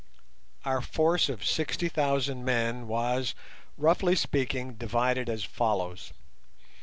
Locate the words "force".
0.81-1.29